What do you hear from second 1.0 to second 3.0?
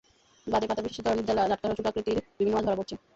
ধরনের জালে জাটকাসহ ছোট আকৃতির বিভিন্ন মাছ ধরা পড়ছে।